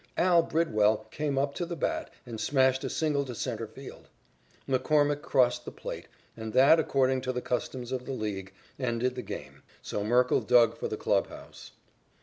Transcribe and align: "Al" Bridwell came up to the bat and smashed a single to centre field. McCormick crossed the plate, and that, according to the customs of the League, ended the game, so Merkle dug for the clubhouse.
"Al" 0.17 0.41
Bridwell 0.41 1.05
came 1.11 1.37
up 1.37 1.53
to 1.53 1.63
the 1.63 1.75
bat 1.75 2.09
and 2.25 2.41
smashed 2.41 2.83
a 2.83 2.89
single 2.89 3.23
to 3.23 3.35
centre 3.35 3.67
field. 3.67 4.07
McCormick 4.67 5.21
crossed 5.21 5.63
the 5.63 5.71
plate, 5.71 6.07
and 6.35 6.53
that, 6.53 6.79
according 6.79 7.21
to 7.21 7.31
the 7.31 7.39
customs 7.39 7.91
of 7.91 8.07
the 8.07 8.11
League, 8.13 8.51
ended 8.79 9.13
the 9.13 9.21
game, 9.21 9.61
so 9.83 10.03
Merkle 10.03 10.41
dug 10.41 10.75
for 10.75 10.87
the 10.87 10.97
clubhouse. 10.97 11.73